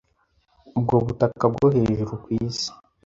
[0.77, 2.69] ubwo butaka bwo hejuru ku isi